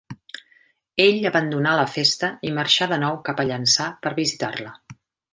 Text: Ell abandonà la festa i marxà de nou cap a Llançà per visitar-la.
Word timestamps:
Ell 1.03 1.25
abandonà 1.31 1.73
la 1.79 1.83
festa 1.97 2.29
i 2.49 2.53
marxà 2.59 2.87
de 2.93 2.97
nou 3.03 3.19
cap 3.27 3.43
a 3.43 3.45
Llançà 3.51 3.91
per 4.07 4.15
visitar-la. 4.21 4.73